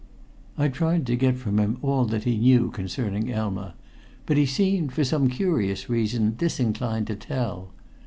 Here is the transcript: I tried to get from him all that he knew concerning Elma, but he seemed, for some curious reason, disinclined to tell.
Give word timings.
I 0.57 0.67
tried 0.69 1.05
to 1.05 1.15
get 1.15 1.35
from 1.37 1.59
him 1.59 1.77
all 1.83 2.05
that 2.05 2.23
he 2.23 2.35
knew 2.35 2.71
concerning 2.71 3.31
Elma, 3.31 3.75
but 4.25 4.35
he 4.35 4.47
seemed, 4.47 4.93
for 4.93 5.03
some 5.03 5.29
curious 5.29 5.91
reason, 5.91 6.33
disinclined 6.35 7.05
to 7.05 7.15
tell. 7.15 7.69